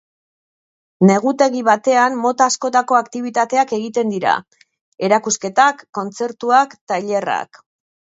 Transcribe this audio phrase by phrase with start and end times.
[1.07, 4.33] Negutegi batean mota askotako aktibitateak egiten dira:
[5.09, 7.61] erakusketak, kontzertuak, tailerrak.